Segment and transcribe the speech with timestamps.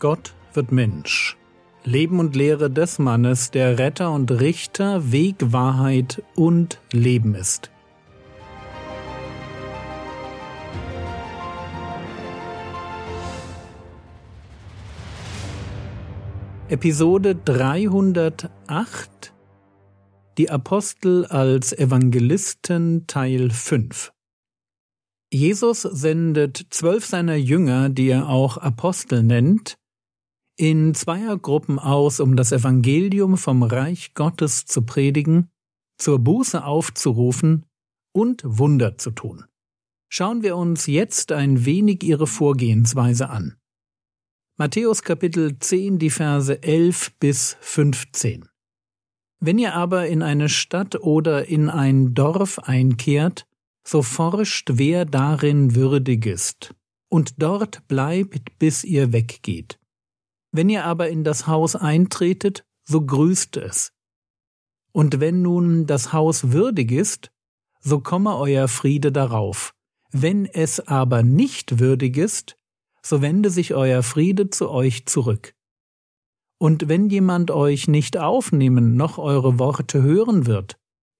[0.00, 1.36] Gott wird Mensch.
[1.84, 7.70] Leben und Lehre des Mannes, der Retter und Richter, Weg, Wahrheit und Leben ist.
[16.70, 19.34] Episode 308
[20.38, 24.12] Die Apostel als Evangelisten Teil 5
[25.30, 29.76] Jesus sendet zwölf seiner Jünger, die er auch Apostel nennt,
[30.60, 35.48] in Zweiergruppen aus, um das Evangelium vom Reich Gottes zu predigen,
[35.96, 37.64] zur Buße aufzurufen
[38.12, 39.46] und Wunder zu tun.
[40.10, 43.56] Schauen wir uns jetzt ein wenig ihre Vorgehensweise an.
[44.58, 48.46] Matthäus Kapitel 10, die Verse 11 bis 15.
[49.40, 53.46] Wenn ihr aber in eine Stadt oder in ein Dorf einkehrt,
[53.82, 56.74] so forscht, wer darin würdig ist,
[57.08, 59.79] und dort bleibt, bis ihr weggeht.
[60.52, 63.92] Wenn ihr aber in das Haus eintretet, so grüßt es.
[64.92, 67.30] Und wenn nun das Haus würdig ist,
[67.80, 69.72] so komme euer Friede darauf.
[70.10, 72.56] Wenn es aber nicht würdig ist,
[73.02, 75.54] so wende sich euer Friede zu euch zurück.
[76.58, 80.76] Und wenn jemand euch nicht aufnehmen noch eure Worte hören wird,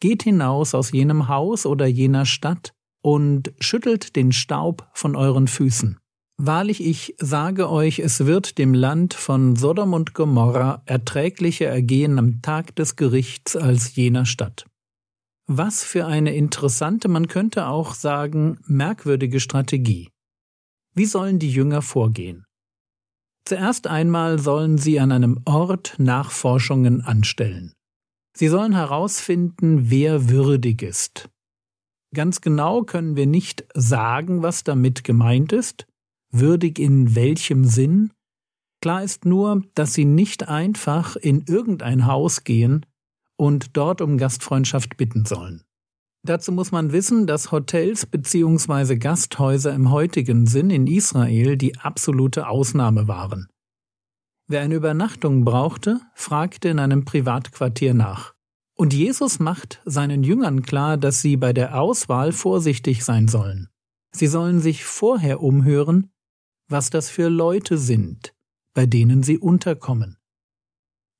[0.00, 5.98] geht hinaus aus jenem Haus oder jener Stadt und schüttelt den Staub von euren Füßen.
[6.38, 12.42] Wahrlich, ich sage euch, es wird dem Land von Sodom und Gomorra erträglicher ergehen am
[12.42, 14.66] Tag des Gerichts als jener Stadt.
[15.46, 20.08] Was für eine interessante, man könnte auch sagen, merkwürdige Strategie.
[20.94, 22.44] Wie sollen die Jünger vorgehen?
[23.44, 27.72] Zuerst einmal sollen sie an einem Ort Nachforschungen anstellen.
[28.34, 31.28] Sie sollen herausfinden, wer würdig ist.
[32.14, 35.86] Ganz genau können wir nicht sagen, was damit gemeint ist,
[36.32, 38.12] würdig in welchem Sinn?
[38.80, 42.84] Klar ist nur, dass sie nicht einfach in irgendein Haus gehen
[43.36, 45.62] und dort um Gastfreundschaft bitten sollen.
[46.24, 48.96] Dazu muss man wissen, dass Hotels bzw.
[48.96, 53.48] Gasthäuser im heutigen Sinn in Israel die absolute Ausnahme waren.
[54.46, 58.34] Wer eine Übernachtung brauchte, fragte in einem Privatquartier nach.
[58.74, 63.68] Und Jesus macht seinen Jüngern klar, dass sie bei der Auswahl vorsichtig sein sollen.
[64.14, 66.11] Sie sollen sich vorher umhören,
[66.72, 68.34] was das für Leute sind,
[68.74, 70.16] bei denen sie unterkommen.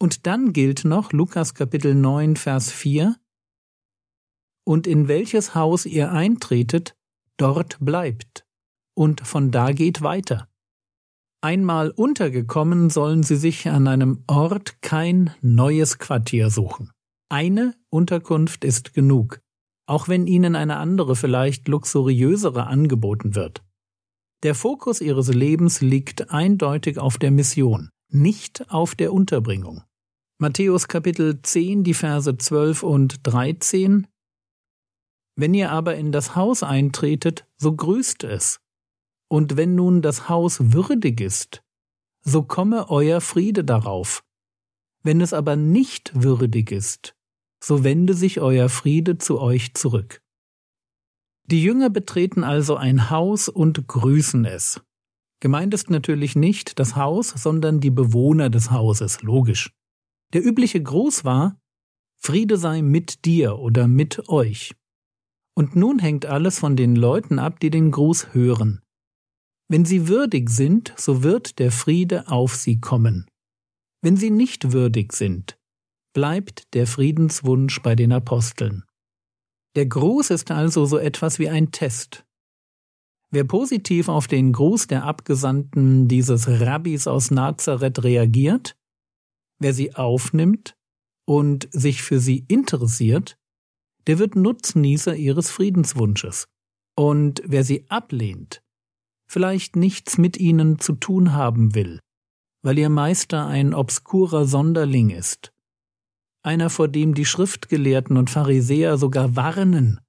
[0.00, 3.16] Und dann gilt noch Lukas Kapitel 9, Vers 4,
[4.66, 6.96] Und in welches Haus ihr eintretet,
[7.36, 8.46] dort bleibt,
[8.94, 10.48] und von da geht weiter.
[11.42, 16.90] Einmal untergekommen sollen sie sich an einem Ort kein neues Quartier suchen.
[17.28, 19.40] Eine Unterkunft ist genug,
[19.86, 23.62] auch wenn ihnen eine andere vielleicht luxuriösere angeboten wird.
[24.44, 29.84] Der Fokus ihres Lebens liegt eindeutig auf der Mission, nicht auf der Unterbringung.
[30.38, 34.06] Matthäus Kapitel 10, die Verse 12 und 13
[35.34, 38.60] Wenn ihr aber in das Haus eintretet, so grüßt es.
[39.30, 41.62] Und wenn nun das Haus würdig ist,
[42.20, 44.22] so komme euer Friede darauf.
[45.02, 47.16] Wenn es aber nicht würdig ist,
[47.62, 50.20] so wende sich euer Friede zu euch zurück.
[51.46, 54.80] Die Jünger betreten also ein Haus und grüßen es.
[55.40, 59.70] Gemeint ist natürlich nicht das Haus, sondern die Bewohner des Hauses, logisch.
[60.32, 61.60] Der übliche Gruß war
[62.16, 64.74] Friede sei mit dir oder mit euch.
[65.54, 68.80] Und nun hängt alles von den Leuten ab, die den Gruß hören.
[69.68, 73.26] Wenn sie würdig sind, so wird der Friede auf sie kommen.
[74.00, 75.58] Wenn sie nicht würdig sind,
[76.14, 78.83] bleibt der Friedenswunsch bei den Aposteln.
[79.74, 82.24] Der Gruß ist also so etwas wie ein Test.
[83.30, 88.76] Wer positiv auf den Gruß der Abgesandten dieses Rabbis aus Nazareth reagiert,
[89.58, 90.76] wer sie aufnimmt
[91.26, 93.36] und sich für sie interessiert,
[94.06, 96.46] der wird Nutznießer ihres Friedenswunsches.
[96.96, 98.62] Und wer sie ablehnt,
[99.26, 101.98] vielleicht nichts mit ihnen zu tun haben will,
[102.62, 105.53] weil ihr Meister ein obskurer Sonderling ist
[106.44, 110.00] einer, vor dem die Schriftgelehrten und Pharisäer sogar warnen.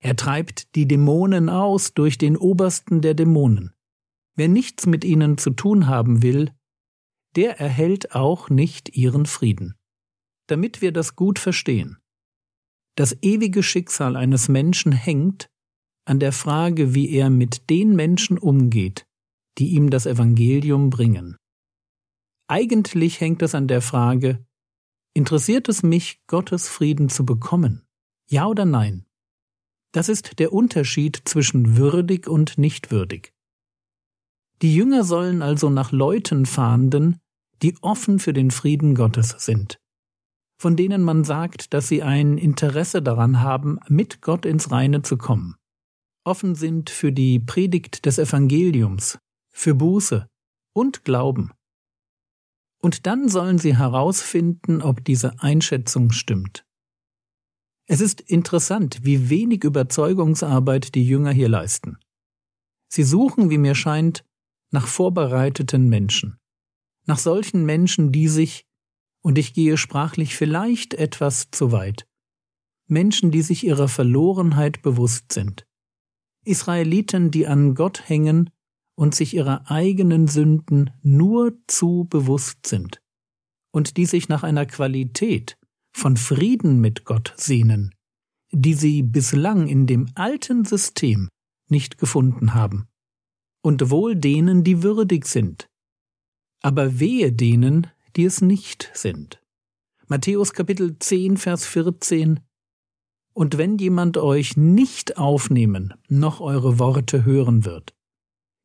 [0.00, 3.72] Er treibt die Dämonen aus durch den obersten der Dämonen.
[4.36, 6.50] Wer nichts mit ihnen zu tun haben will,
[7.36, 9.74] der erhält auch nicht ihren Frieden.
[10.46, 11.98] Damit wir das gut verstehen.
[12.96, 15.48] Das ewige Schicksal eines Menschen hängt
[16.04, 19.06] an der Frage, wie er mit den Menschen umgeht,
[19.58, 21.36] die ihm das Evangelium bringen.
[22.46, 24.43] Eigentlich hängt es an der Frage,
[25.16, 27.86] Interessiert es mich, Gottes Frieden zu bekommen?
[28.28, 29.06] Ja oder nein?
[29.92, 33.32] Das ist der Unterschied zwischen würdig und nicht würdig.
[34.60, 37.20] Die Jünger sollen also nach Leuten fahnden,
[37.62, 39.78] die offen für den Frieden Gottes sind,
[40.58, 45.16] von denen man sagt, dass sie ein Interesse daran haben, mit Gott ins Reine zu
[45.16, 45.54] kommen,
[46.24, 49.18] offen sind für die Predigt des Evangeliums,
[49.52, 50.26] für Buße
[50.72, 51.52] und Glauben.
[52.84, 56.66] Und dann sollen sie herausfinden, ob diese Einschätzung stimmt.
[57.86, 61.96] Es ist interessant, wie wenig Überzeugungsarbeit die Jünger hier leisten.
[62.88, 64.26] Sie suchen, wie mir scheint,
[64.70, 66.36] nach vorbereiteten Menschen,
[67.06, 68.66] nach solchen Menschen, die sich,
[69.22, 72.06] und ich gehe sprachlich vielleicht etwas zu weit,
[72.86, 75.66] Menschen, die sich ihrer Verlorenheit bewusst sind,
[76.44, 78.50] Israeliten, die an Gott hängen
[78.96, 83.00] und sich ihrer eigenen Sünden nur zu bewusst sind,
[83.72, 85.56] und die sich nach einer Qualität
[85.92, 87.94] von Frieden mit Gott sehnen,
[88.52, 91.28] die sie bislang in dem alten System
[91.68, 92.88] nicht gefunden haben
[93.64, 95.68] und wohl denen, die würdig sind.
[96.62, 99.40] Aber wehe denen, die es nicht sind.
[100.06, 102.40] Matthäus Kapitel 10, Vers 14
[103.32, 107.94] Und wenn jemand euch nicht aufnehmen, noch eure Worte hören wird,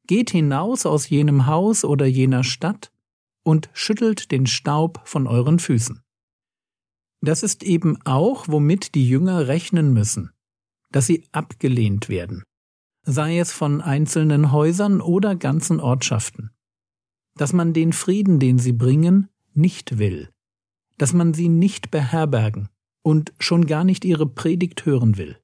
[0.09, 2.91] geht hinaus aus jenem Haus oder jener Stadt
[3.43, 6.01] und schüttelt den Staub von euren Füßen.
[7.21, 10.31] Das ist eben auch, womit die Jünger rechnen müssen,
[10.91, 12.43] dass sie abgelehnt werden
[13.03, 16.51] sei es von einzelnen Häusern oder ganzen Ortschaften,
[17.35, 20.29] dass man den Frieden, den sie bringen, nicht will,
[20.97, 22.69] dass man sie nicht beherbergen
[23.01, 25.37] und schon gar nicht ihre Predigt hören will.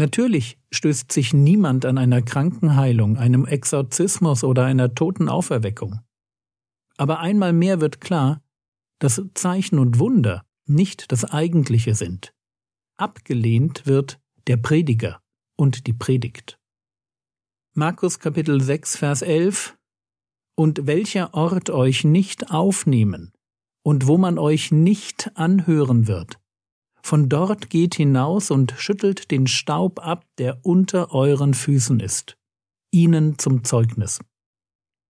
[0.00, 6.00] Natürlich stößt sich niemand an einer Krankenheilung, einem Exorzismus oder einer Totenauferweckung.
[6.96, 8.42] Aber einmal mehr wird klar,
[8.98, 12.32] dass Zeichen und Wunder nicht das Eigentliche sind.
[12.96, 15.20] Abgelehnt wird der Prediger
[15.56, 16.58] und die Predigt.
[17.74, 19.76] Markus Kapitel 6, Vers 11
[20.54, 23.34] Und welcher Ort euch nicht aufnehmen
[23.82, 26.39] und wo man euch nicht anhören wird,
[27.02, 32.36] von dort geht hinaus und schüttelt den Staub ab, der unter euren Füßen ist,
[32.90, 34.20] ihnen zum Zeugnis.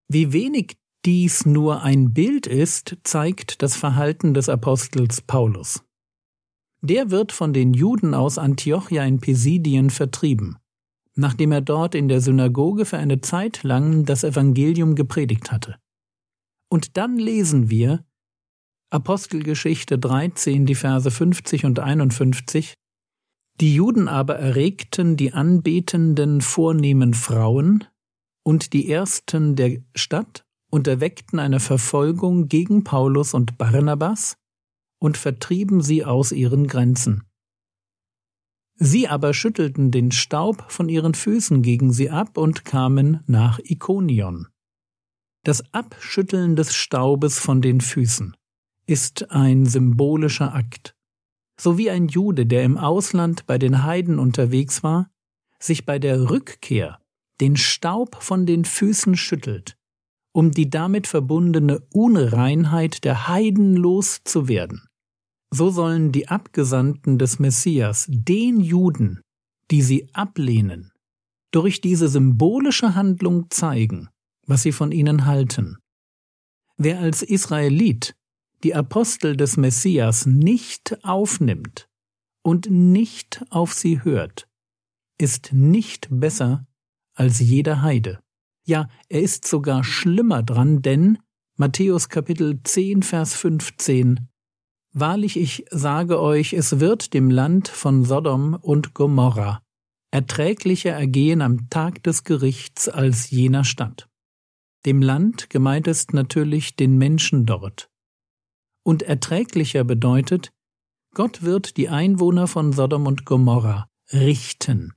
[0.07, 5.83] Wie wenig dies nur ein Bild ist, zeigt das Verhalten des Apostels Paulus.
[6.81, 10.57] Der wird von den Juden aus Antiochia in Pisidien vertrieben
[11.15, 15.77] nachdem er dort in der Synagoge für eine Zeit lang das Evangelium gepredigt hatte.
[16.69, 18.05] Und dann lesen wir
[18.93, 22.73] Apostelgeschichte 13, die Verse 50 und 51,
[23.61, 27.85] die Juden aber erregten die anbetenden vornehmen Frauen
[28.43, 34.35] und die Ersten der Stadt und erweckten eine Verfolgung gegen Paulus und Barnabas
[34.99, 37.23] und vertrieben sie aus ihren Grenzen.
[38.75, 44.47] Sie aber schüttelten den Staub von ihren Füßen gegen sie ab und kamen nach Ikonion.
[45.45, 48.35] Das Abschütteln des Staubes von den Füßen
[48.91, 50.97] ist ein symbolischer Akt.
[51.57, 55.09] So wie ein Jude, der im Ausland bei den Heiden unterwegs war,
[55.59, 56.99] sich bei der Rückkehr
[57.39, 59.77] den Staub von den Füßen schüttelt,
[60.33, 64.83] um die damit verbundene Unreinheit der Heiden loszuwerden.
[65.51, 69.21] So sollen die Abgesandten des Messias den Juden,
[69.71, 70.91] die sie ablehnen,
[71.51, 74.09] durch diese symbolische Handlung zeigen,
[74.47, 75.77] was sie von ihnen halten.
[76.75, 78.15] Wer als Israelit
[78.63, 81.89] die Apostel des Messias nicht aufnimmt
[82.43, 84.47] und nicht auf sie hört,
[85.17, 86.65] ist nicht besser
[87.15, 88.19] als jeder Heide.
[88.65, 91.17] Ja, er ist sogar schlimmer dran, denn
[91.57, 94.27] Matthäus Kapitel 10, Vers 15
[94.93, 99.61] Wahrlich, ich sage euch, es wird dem Land von Sodom und Gomorra
[100.11, 104.09] erträglicher ergehen am Tag des Gerichts als jener Stadt.
[104.85, 107.89] Dem Land gemeint ist natürlich den Menschen dort.
[108.83, 110.51] Und erträglicher bedeutet,
[111.13, 114.93] Gott wird die Einwohner von Sodom und Gomorra richten.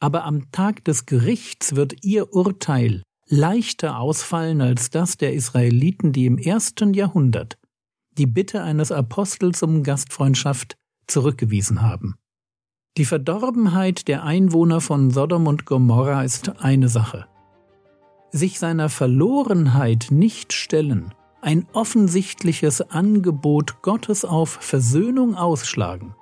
[0.00, 6.26] Aber am Tag des Gerichts wird ihr Urteil leichter ausfallen als das der Israeliten, die
[6.26, 7.56] im ersten Jahrhundert
[8.18, 10.76] die Bitte eines Apostels um Gastfreundschaft
[11.06, 12.14] zurückgewiesen haben.
[12.96, 17.26] Die Verdorbenheit der Einwohner von Sodom und Gomorra ist eine Sache.
[18.30, 21.12] Sich seiner Verlorenheit nicht stellen,
[21.44, 26.14] ein offensichtliches Angebot Gottes auf Versöhnung ausschlagen,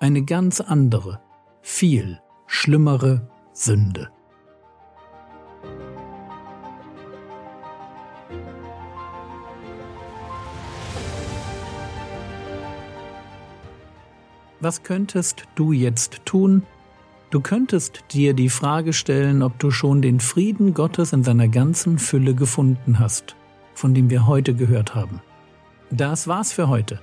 [0.00, 1.20] eine ganz andere,
[1.60, 4.08] viel schlimmere Sünde.
[14.60, 16.62] Was könntest du jetzt tun,
[17.30, 21.98] Du könntest dir die Frage stellen, ob du schon den Frieden Gottes in seiner ganzen
[21.98, 23.36] Fülle gefunden hast,
[23.74, 25.20] von dem wir heute gehört haben.
[25.90, 27.00] Das war's für heute.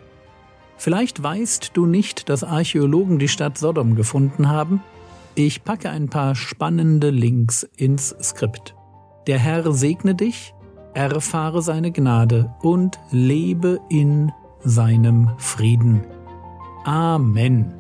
[0.78, 4.82] Vielleicht weißt du nicht, dass Archäologen die Stadt Sodom gefunden haben.
[5.36, 8.76] Ich packe ein paar spannende Links ins Skript.
[9.28, 10.54] Der Herr segne dich,
[10.94, 14.32] erfahre seine Gnade und lebe in
[14.64, 16.04] seinem Frieden.
[16.86, 17.74] Amen.